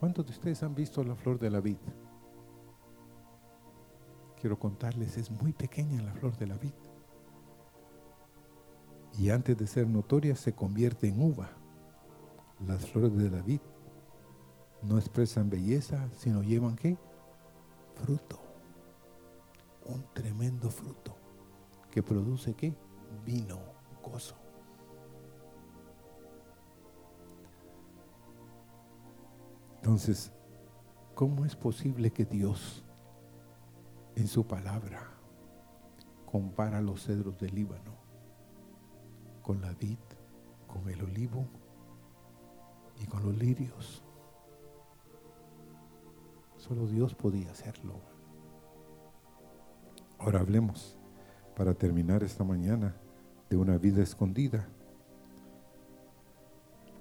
[0.00, 1.78] ¿Cuántos de ustedes han visto la flor de la vid?
[4.40, 6.74] Quiero contarles, es muy pequeña la flor de la vid.
[9.16, 11.50] Y antes de ser notoria se convierte en uva.
[12.66, 13.60] Las flores de la vid
[14.86, 16.96] no expresan belleza, sino llevan qué?
[17.94, 18.44] Fruto
[19.86, 21.16] un tremendo fruto
[21.90, 22.74] que produce qué?
[23.24, 23.58] Vino,
[24.02, 24.36] gozo.
[29.76, 30.32] Entonces,
[31.14, 32.84] ¿cómo es posible que Dios
[34.16, 35.10] en su palabra
[36.24, 37.94] compara los cedros del Líbano
[39.42, 39.98] con la vid,
[40.66, 41.46] con el olivo
[43.00, 44.03] y con los lirios?
[46.66, 47.92] Solo Dios podía hacerlo.
[50.18, 50.96] Ahora hablemos,
[51.54, 52.96] para terminar esta mañana,
[53.50, 54.66] de una vida escondida.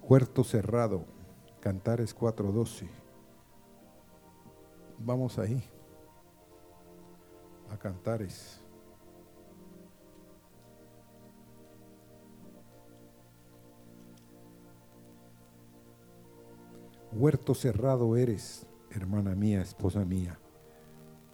[0.01, 1.05] Huerto cerrado,
[1.61, 2.89] Cantares 4:12.
[4.99, 5.63] Vamos ahí,
[7.71, 8.59] a Cantares.
[17.13, 20.39] Huerto cerrado eres, hermana mía, esposa mía,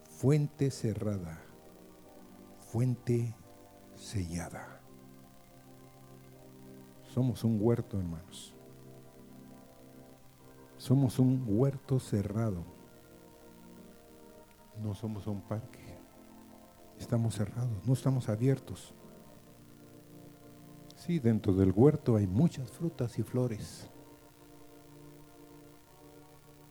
[0.09, 1.49] fuente cerrada
[2.71, 3.33] fuente
[3.95, 4.79] sellada.
[7.13, 8.53] Somos un huerto, hermanos.
[10.77, 12.63] Somos un huerto cerrado.
[14.81, 15.79] No somos un parque.
[16.99, 18.93] Estamos cerrados, no estamos abiertos.
[20.95, 23.89] Sí, dentro del huerto hay muchas frutas y flores,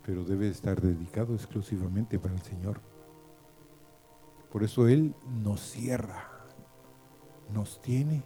[0.08, 2.80] pero debe estar dedicado exclusivamente para el Señor.
[4.50, 6.30] Por eso Él nos cierra
[7.52, 8.24] nos tiene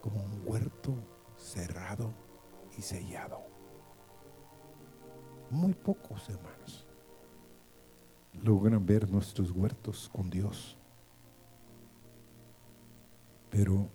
[0.00, 0.94] como un huerto
[1.36, 2.14] cerrado
[2.78, 3.42] y sellado.
[5.50, 6.86] Muy pocos hermanos
[8.42, 10.78] logran ver nuestros huertos con Dios.
[13.50, 13.90] Pero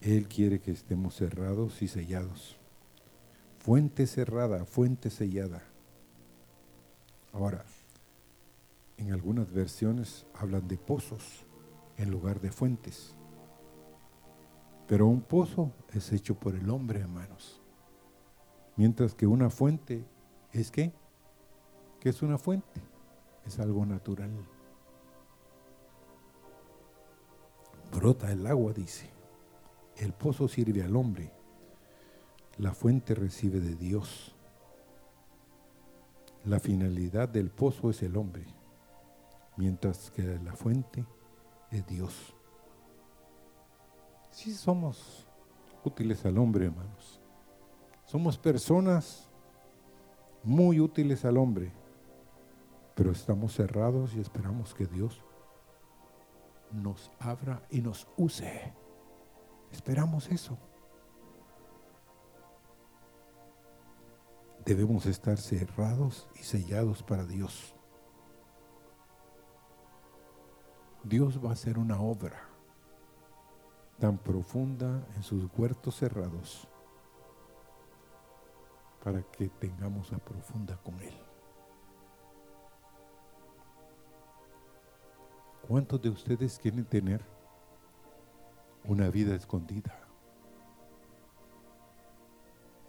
[0.00, 2.58] Él quiere que estemos cerrados y sellados.
[3.62, 5.62] Fuente cerrada, fuente sellada.
[7.32, 7.64] Ahora,
[8.96, 11.46] en algunas versiones hablan de pozos
[11.96, 13.14] en lugar de fuentes.
[14.88, 17.60] Pero un pozo es hecho por el hombre, hermanos.
[18.74, 20.04] Mientras que una fuente
[20.50, 20.92] es qué?
[22.00, 22.80] ¿Qué es una fuente?
[23.46, 24.32] Es algo natural.
[27.92, 29.08] Brota el agua, dice.
[29.96, 31.41] El pozo sirve al hombre.
[32.62, 34.36] La fuente recibe de Dios.
[36.44, 38.46] La finalidad del pozo es el hombre,
[39.56, 41.04] mientras que la fuente
[41.72, 42.36] es Dios.
[44.30, 45.26] Si somos
[45.82, 47.20] útiles al hombre, hermanos.
[48.04, 49.28] Somos personas
[50.44, 51.72] muy útiles al hombre,
[52.94, 55.20] pero estamos cerrados y esperamos que Dios
[56.70, 58.72] nos abra y nos use.
[59.72, 60.56] Esperamos eso.
[64.64, 67.74] Debemos estar cerrados y sellados para Dios.
[71.02, 72.48] Dios va a hacer una obra
[73.98, 76.68] tan profunda en sus huertos cerrados
[79.02, 81.14] para que tengamos la profunda con Él.
[85.66, 87.20] ¿Cuántos de ustedes quieren tener
[88.84, 89.92] una vida escondida?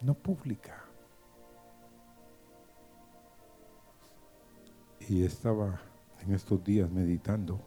[0.01, 0.82] No pública.
[5.09, 5.81] Y estaba
[6.21, 7.59] en estos días meditando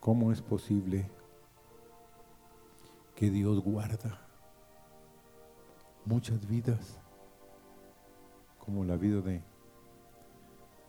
[0.00, 1.10] ¿Cómo es posible
[3.14, 4.26] que Dios guarda
[6.06, 6.98] muchas vidas,
[8.58, 9.42] como la vida de,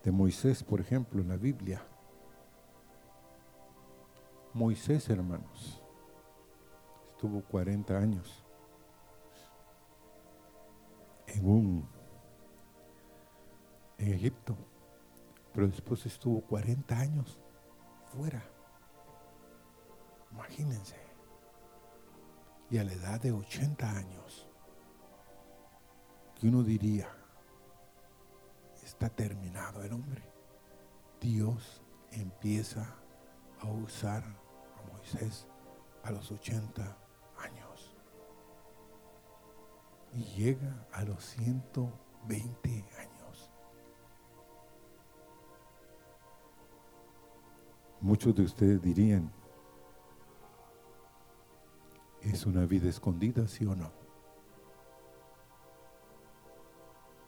[0.05, 1.85] de Moisés, por ejemplo, en la Biblia?
[4.53, 5.83] Moisés, hermanos,
[7.11, 8.45] estuvo 40 años
[11.27, 12.00] en un
[14.01, 14.57] en Egipto,
[15.53, 17.39] pero después estuvo 40 años
[18.11, 18.43] fuera.
[20.31, 20.95] Imagínense.
[22.69, 24.47] Y a la edad de 80 años,
[26.39, 27.09] que uno diría,
[28.83, 30.23] está terminado el hombre.
[31.19, 31.81] Dios
[32.11, 32.95] empieza
[33.59, 35.47] a usar a Moisés
[36.03, 36.97] a los 80
[37.37, 37.95] años.
[40.13, 43.10] Y llega a los 120 años.
[48.01, 49.31] Muchos de ustedes dirían,
[52.21, 53.91] ¿Es una vida escondida, sí o no?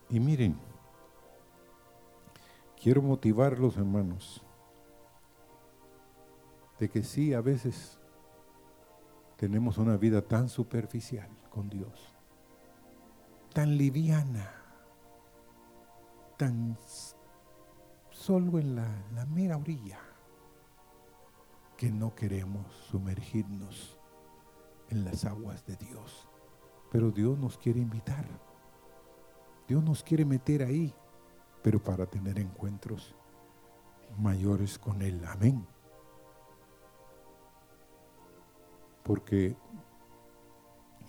[0.10, 0.56] Y miren,
[2.80, 4.44] quiero motivarlos, hermanos,
[6.78, 8.00] de que sí, a veces
[9.36, 12.14] tenemos una vida tan superficial con Dios,
[13.54, 14.52] tan liviana,
[16.38, 16.78] tan
[18.12, 20.00] solo en la, la mera orilla,
[21.84, 24.00] que no queremos sumergirnos
[24.88, 26.30] en las aguas de Dios.
[26.90, 28.26] Pero Dios nos quiere invitar.
[29.68, 30.96] Dios nos quiere meter ahí,
[31.62, 33.14] pero para tener encuentros
[34.18, 35.22] mayores con Él.
[35.28, 35.68] Amén.
[39.04, 39.58] Porque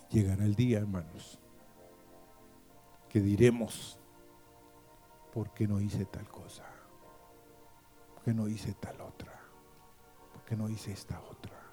[0.09, 1.39] llegará el día, hermanos,
[3.07, 3.97] que diremos,
[5.31, 6.65] ¿por qué no hice tal cosa?
[8.13, 9.44] ¿Por qué no hice tal otra?
[10.45, 11.65] ¿Por qué no hice esta otra?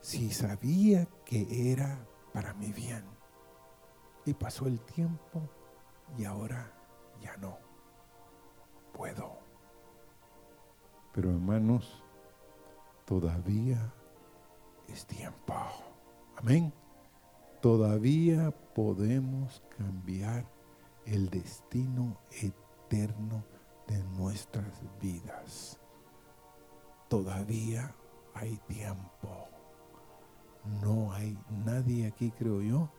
[0.00, 3.04] si sabía que era para mi bien.
[4.24, 5.42] Y pasó el tiempo
[6.16, 6.72] y ahora
[7.20, 7.58] ya no
[8.94, 9.38] puedo.
[11.12, 12.02] Pero hermanos,
[13.04, 13.92] todavía
[14.86, 15.54] es tiempo.
[16.36, 16.72] Amén.
[17.60, 20.46] Todavía podemos cambiar
[21.04, 23.44] el destino eterno
[23.86, 25.77] de nuestras vidas.
[27.08, 27.94] Todavía
[28.34, 29.48] hay tiempo.
[30.82, 32.90] No hay nadie aquí, creo yo,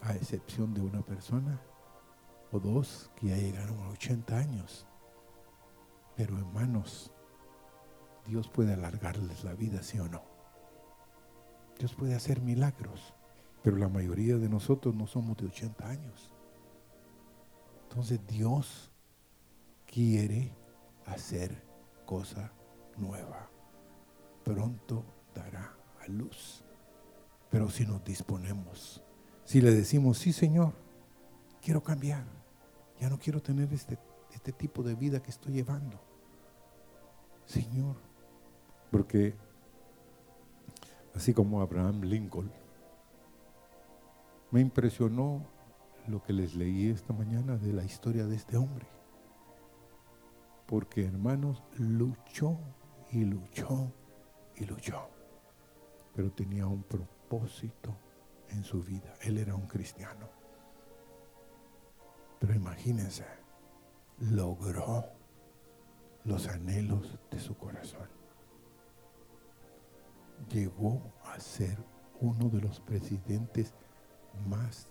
[0.00, 1.60] a excepción de una persona
[2.50, 4.86] o dos que ya llegaron a 80 años.
[6.16, 7.12] Pero hermanos,
[8.26, 10.22] Dios puede alargarles la vida, sí o no.
[11.78, 13.14] Dios puede hacer milagros,
[13.62, 16.32] pero la mayoría de nosotros no somos de 80 años.
[17.84, 18.90] Entonces Dios
[19.86, 20.54] quiere
[21.06, 21.64] hacer
[22.06, 22.52] cosa
[23.00, 23.48] nueva.
[24.44, 26.64] Pronto dará a luz.
[27.50, 29.02] Pero si nos disponemos,
[29.44, 30.72] si le decimos, sí Señor,
[31.60, 32.24] quiero cambiar,
[33.00, 33.98] ya no quiero tener este,
[34.32, 36.00] este tipo de vida que estoy llevando.
[37.44, 37.96] Señor,
[38.90, 39.34] porque
[41.14, 42.52] así como Abraham Lincoln,
[44.50, 45.44] me impresionó
[46.06, 48.86] lo que les leí esta mañana de la historia de este hombre.
[50.66, 52.58] Porque hermanos, luchó
[53.12, 53.92] y luchó
[54.56, 55.08] y luchó.
[56.14, 57.96] Pero tenía un propósito
[58.48, 59.14] en su vida.
[59.22, 60.28] Él era un cristiano.
[62.38, 63.26] Pero imagínense,
[64.18, 65.04] logró
[66.24, 68.08] los anhelos de su corazón.
[70.48, 71.78] Llegó a ser
[72.20, 73.74] uno de los presidentes
[74.46, 74.88] más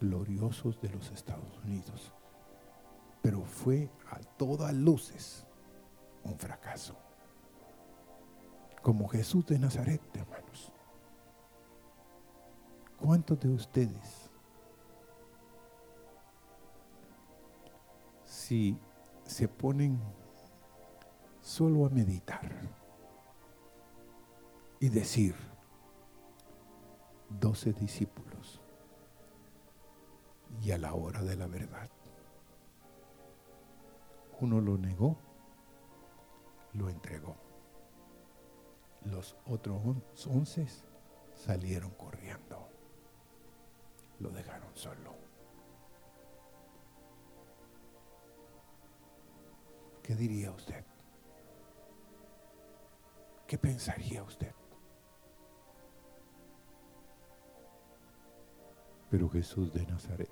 [0.00, 2.12] gloriosos de los Estados Unidos.
[3.22, 5.46] Pero fue a todas luces
[6.24, 6.96] un fracaso.
[8.82, 10.72] Como Jesús de Nazaret, hermanos.
[12.98, 14.30] ¿Cuántos de ustedes,
[18.24, 18.78] si
[19.24, 20.00] se ponen
[21.40, 22.50] solo a meditar
[24.78, 25.34] y decir,
[27.28, 28.60] doce discípulos,
[30.60, 31.88] y a la hora de la verdad.
[34.40, 35.16] Uno lo negó,
[36.72, 37.36] lo entregó.
[39.46, 39.80] Otros
[40.26, 40.66] once
[41.34, 42.68] salieron corriendo.
[44.20, 45.14] Lo dejaron solo.
[50.02, 50.84] ¿Qué diría usted?
[53.46, 54.52] ¿Qué pensaría usted?
[59.10, 60.30] Pero Jesús de Nazaret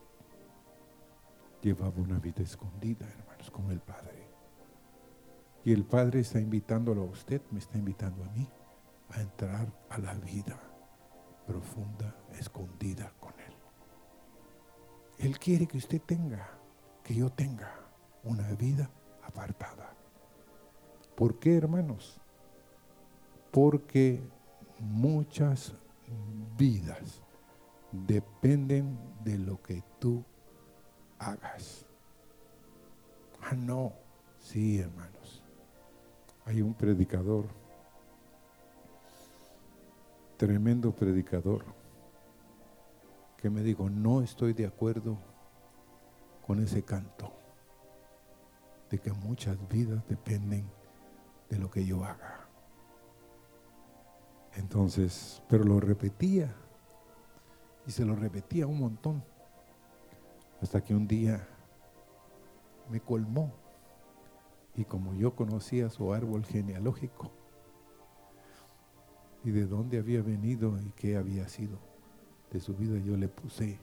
[1.61, 4.27] llevaba una vida escondida, hermanos, con el Padre.
[5.65, 8.49] Y el Padre está invitándolo a usted, me está invitando a mí,
[9.13, 10.59] a entrar a la vida
[11.47, 13.55] profunda, escondida con Él.
[15.19, 16.59] Él quiere que usted tenga,
[17.03, 17.73] que yo tenga
[18.23, 18.91] una vida
[19.23, 19.95] apartada.
[21.17, 22.21] ¿Por qué, hermanos?
[23.51, 24.23] Porque
[24.79, 25.75] muchas
[26.57, 27.23] vidas
[27.93, 30.25] dependen de lo que tú
[31.19, 31.87] hagas.
[33.43, 33.93] Ah, no.
[34.39, 35.45] Sí, hermanos.
[36.47, 37.47] Hay un predicador,
[40.41, 41.67] tremendo predicador,
[43.37, 45.19] que me dijo, no estoy de acuerdo
[46.47, 47.31] con ese canto,
[48.89, 50.65] de que muchas vidas dependen
[51.51, 52.49] de lo que yo haga.
[54.55, 56.55] Entonces, pero lo repetía
[57.87, 59.23] y se lo repetía un montón.
[60.63, 61.47] Hasta que un día
[62.89, 63.53] me colmó.
[64.75, 67.31] Y como yo conocía su árbol genealógico
[69.45, 71.79] y de dónde había venido y qué había sido
[72.51, 73.79] de su vida, yo le puse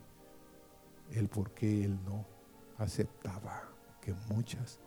[1.11, 2.25] el por qué él no
[2.77, 3.63] aceptaba
[4.01, 4.79] que muchas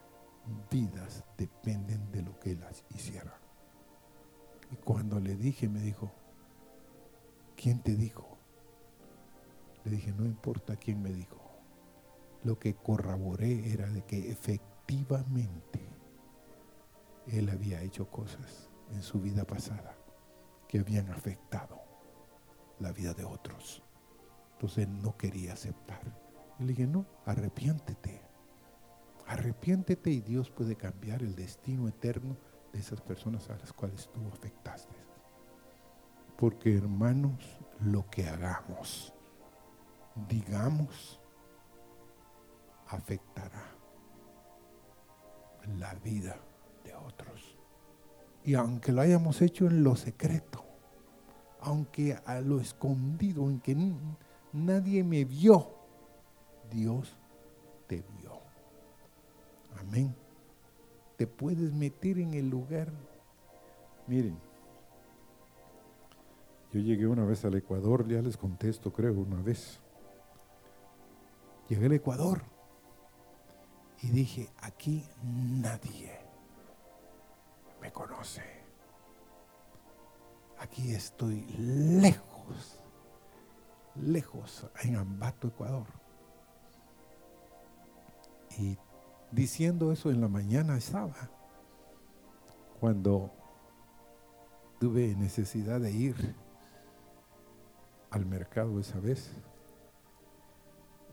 [0.70, 2.64] vidas dependen de lo que él
[2.94, 3.38] hiciera.
[4.70, 6.10] Y cuando le dije, me dijo,
[7.56, 8.38] ¿quién te dijo?
[9.84, 11.40] Le dije, no importa quién me dijo
[12.44, 15.80] lo que corroboré era de que efectivamente
[17.26, 19.96] él había hecho cosas en su vida pasada
[20.70, 21.82] que habían afectado
[22.78, 23.82] la vida de otros.
[24.52, 26.00] Entonces él no quería aceptar.
[26.60, 28.22] Y le dije, no, arrepiéntete.
[29.26, 32.36] Arrepiéntete y Dios puede cambiar el destino eterno
[32.72, 34.94] de esas personas a las cuales tú afectaste.
[36.36, 39.12] Porque hermanos, lo que hagamos,
[40.28, 41.20] digamos,
[42.86, 43.74] afectará
[45.80, 46.36] la vida
[46.84, 47.59] de otros.
[48.44, 50.64] Y aunque lo hayamos hecho en lo secreto,
[51.60, 53.76] aunque a lo escondido, en que
[54.52, 55.74] nadie me vio,
[56.70, 57.16] Dios
[57.86, 58.40] te vio.
[59.78, 60.14] Amén.
[61.16, 62.90] Te puedes meter en el lugar.
[64.06, 64.38] Miren,
[66.72, 69.80] yo llegué una vez al Ecuador, ya les contesto, creo, una vez.
[71.68, 72.42] Llegué al Ecuador
[74.02, 76.19] y dije, aquí nadie
[77.80, 78.42] me conoce.
[80.58, 82.80] Aquí estoy lejos,
[83.94, 85.86] lejos en Ambato, Ecuador.
[88.58, 88.76] Y
[89.30, 91.30] diciendo eso en la mañana estaba,
[92.78, 93.30] cuando
[94.78, 96.34] tuve necesidad de ir
[98.10, 99.30] al mercado esa vez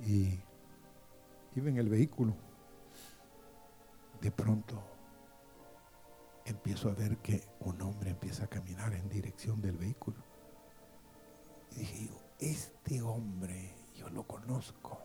[0.01, 0.39] y
[1.55, 2.35] iba en el vehículo
[4.21, 4.96] de pronto
[6.47, 10.23] empiezo a ver que un hombre empieza a caminar en dirección del vehículo.
[11.71, 14.99] Y dije este hombre yo lo conozco.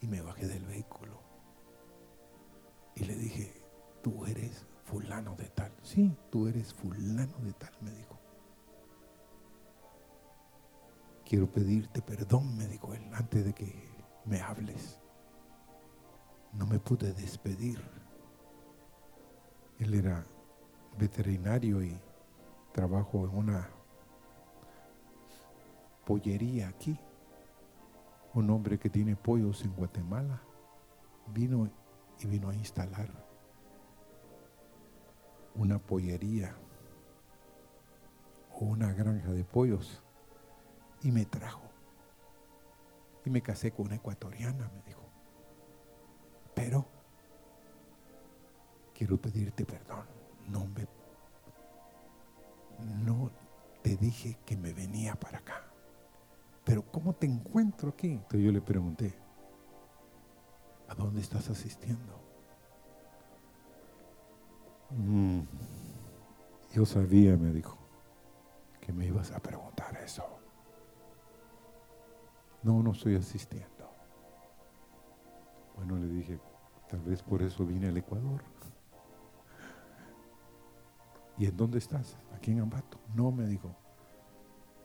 [0.00, 1.20] Y me bajé del vehículo.
[2.94, 3.62] Y le dije,
[4.02, 5.72] tú eres fulano de tal.
[5.82, 8.18] Sí, tú eres fulano de tal, me dijo.
[11.24, 13.88] Quiero pedirte perdón, me dijo él, antes de que
[14.24, 14.98] me hables.
[16.52, 17.80] No me pude despedir.
[19.78, 20.24] Él era
[20.98, 21.96] veterinario y
[22.72, 23.68] trabajo en una
[26.04, 26.98] pollería aquí.
[28.34, 30.40] Un hombre que tiene pollos en Guatemala
[31.28, 31.70] vino
[32.20, 33.08] y vino a instalar
[35.54, 36.54] una pollería
[38.52, 40.02] o una granja de pollos
[41.02, 41.62] y me trajo.
[43.24, 45.02] Y me casé con una ecuatoriana, me dijo.
[46.54, 46.86] Pero
[48.98, 50.04] quiero pedirte perdón.
[50.48, 50.88] No me
[53.04, 53.30] no
[53.82, 55.62] te dije que me venía para acá.
[56.64, 58.08] Pero ¿cómo te encuentro aquí?
[58.08, 59.14] Entonces yo le pregunté,
[60.88, 62.20] ¿a dónde estás asistiendo?
[64.90, 65.40] Mm,
[66.72, 67.78] yo sabía, me dijo,
[68.80, 70.24] que me ibas a preguntar eso.
[72.62, 73.90] No, no estoy asistiendo.
[75.76, 76.38] Bueno, le dije,
[76.88, 78.42] tal vez por eso vine al Ecuador.
[81.38, 82.16] ¿Y en dónde estás?
[82.34, 82.98] Aquí en Ambato.
[83.14, 83.74] No, me dijo,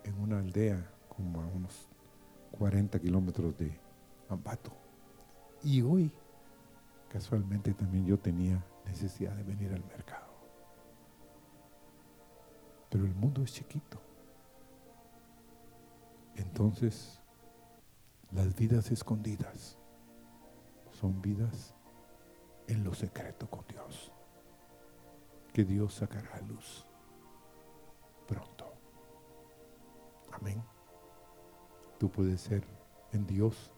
[0.04, 1.90] en una aldea como a unos
[2.52, 3.80] 40 kilómetros de
[4.30, 4.72] Ambato.
[5.64, 6.12] Y hoy,
[7.10, 10.32] casualmente también yo tenía necesidad de venir al mercado.
[12.90, 14.00] Pero el mundo es chiquito.
[16.36, 17.20] Entonces,
[18.32, 19.78] las vidas escondidas
[20.92, 21.74] son vidas
[22.68, 24.12] en lo secreto con Dios,
[25.54, 26.86] que Dios sacará a luz
[28.28, 28.74] pronto.
[30.32, 30.64] Amén.
[32.00, 32.64] Tú puedes ser
[33.12, 33.72] en Dios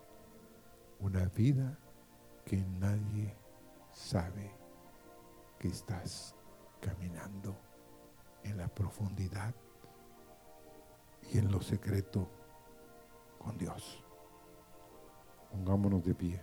[0.99, 1.77] una vida
[2.45, 3.35] que nadie
[3.91, 4.51] sabe
[5.59, 6.35] que estás
[6.79, 7.55] caminando
[8.43, 9.53] en la profundidad
[11.31, 12.29] y en lo secreto
[13.39, 14.03] con Dios.
[15.51, 16.41] Pongámonos de pie.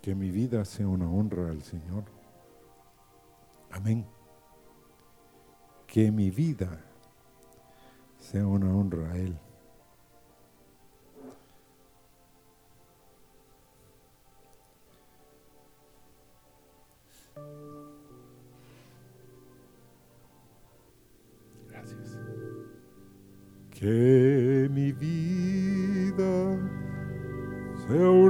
[0.00, 2.13] Que mi vida sea una honra al Señor.
[3.74, 4.06] Amén.
[5.88, 6.80] Que mi vida
[8.20, 9.36] sea una honra a Él.
[21.68, 22.16] Gracias.
[23.72, 26.60] Que mi vida
[27.88, 28.23] sea una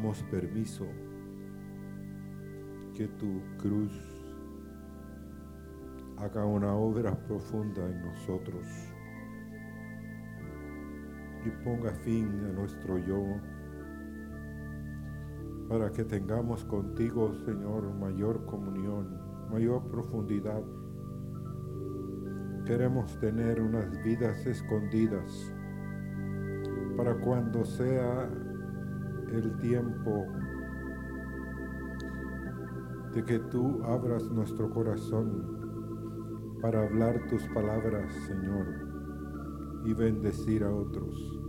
[0.00, 0.86] damos permiso
[2.96, 3.92] que tu cruz
[6.16, 8.66] haga una obra profunda en nosotros
[11.44, 13.22] y ponga fin a nuestro yo
[15.68, 19.20] para que tengamos contigo, Señor, mayor comunión,
[19.50, 20.62] mayor profundidad.
[22.64, 25.52] Queremos tener unas vidas escondidas
[26.96, 28.30] para cuando sea
[29.32, 30.26] el tiempo
[33.12, 38.66] de que tú abras nuestro corazón para hablar tus palabras, Señor,
[39.84, 41.40] y bendecir a otros.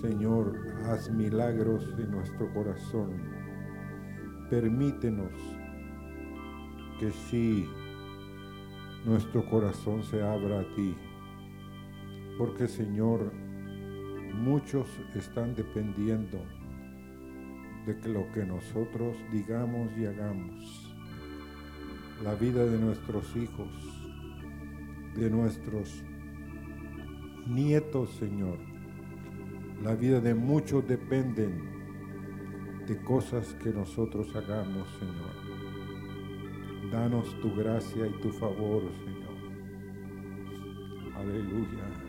[0.00, 0.52] Señor,
[0.84, 3.10] haz milagros en nuestro corazón.
[4.50, 5.32] Permítenos
[7.00, 7.68] que sí
[9.04, 10.96] nuestro corazón se abra a ti.
[12.38, 13.32] Porque Señor,
[14.34, 16.38] muchos están dependiendo
[17.86, 20.92] de que lo que nosotros digamos y hagamos.
[22.24, 23.68] La vida de nuestros hijos,
[25.14, 26.02] de nuestros
[27.46, 28.58] nietos, Señor.
[29.82, 31.76] La vida de muchos dependen
[32.86, 35.36] de cosas que nosotros hagamos, Señor.
[36.90, 39.36] Danos tu gracia y tu favor, Señor.
[41.16, 42.05] Aleluya.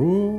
[0.00, 0.29] Ooh.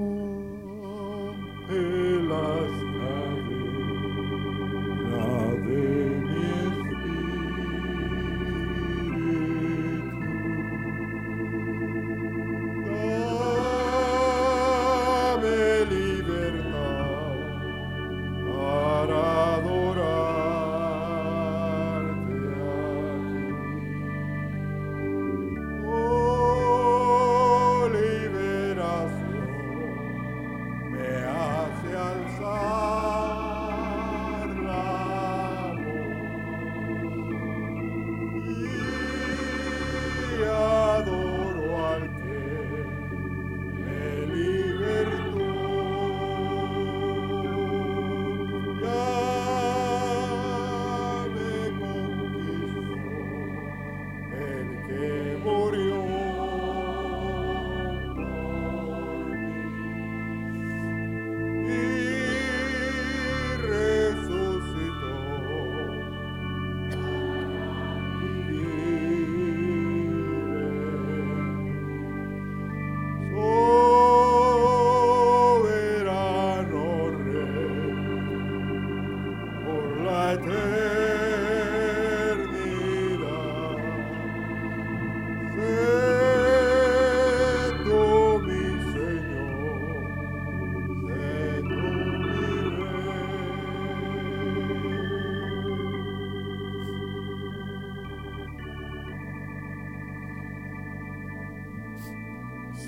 [55.01, 55.30] Amen.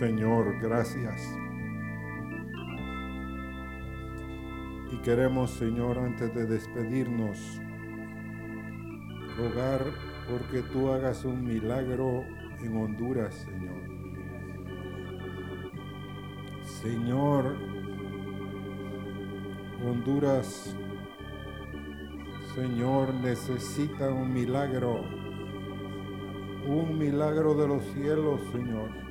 [0.04, 1.34] Señor, gracias.
[4.91, 7.62] Y queremos, Señor, antes de despedirnos,
[9.38, 9.86] rogar
[10.30, 12.26] porque tú hagas un milagro
[12.62, 13.82] en Honduras, Señor.
[16.64, 17.56] Señor,
[19.86, 20.76] Honduras,
[22.54, 25.06] Señor, necesita un milagro,
[26.68, 29.04] un milagro de los cielos, Señor,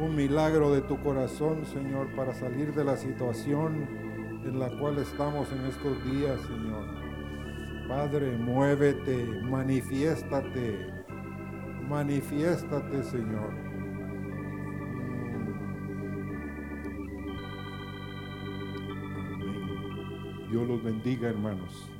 [0.00, 3.86] un milagro de tu corazón, Señor, para salir de la situación
[4.44, 6.84] en la cual estamos en estos días, Señor.
[7.88, 10.90] Padre, muévete, manifiéstate,
[11.88, 13.54] manifiéstate, Señor.
[20.50, 21.93] Dios los bendiga, hermanos.